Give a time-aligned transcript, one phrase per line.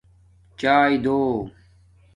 [0.59, 1.17] چاݵے دو